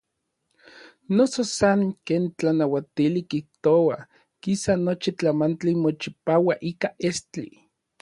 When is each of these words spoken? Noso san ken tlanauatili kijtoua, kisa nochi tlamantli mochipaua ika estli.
Noso 1.15 1.41
san 1.57 1.79
ken 2.05 2.23
tlanauatili 2.37 3.21
kijtoua, 3.31 3.97
kisa 4.43 4.71
nochi 4.85 5.11
tlamantli 5.17 5.71
mochipaua 5.83 6.55
ika 6.73 6.87
estli. 7.09 7.49